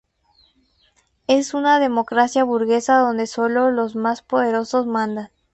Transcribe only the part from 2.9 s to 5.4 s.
donde sólo los más poderosos mandan.